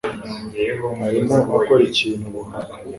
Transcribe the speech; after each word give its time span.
arimo 1.07 1.35
akora 1.57 1.81
ikintu 1.89 2.25
runaka. 2.33 2.75